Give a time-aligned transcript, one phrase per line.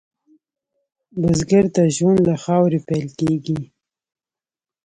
[1.21, 3.59] بزګر ته ژوند له خاورې پیل کېږي